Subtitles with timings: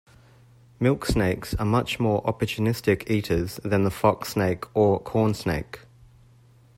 [0.79, 5.81] Milk snakes are much more opportunistic eaters than the fox snake or corn snake.